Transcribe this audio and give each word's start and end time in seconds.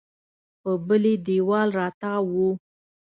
په 0.61 0.71
بلې 0.87 1.13
دېوال 1.27 1.69
راتاو 1.79 2.23
و. 2.45 2.45